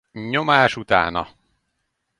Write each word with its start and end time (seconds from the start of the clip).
Nyomás 0.23 0.75
utána! 0.75 1.27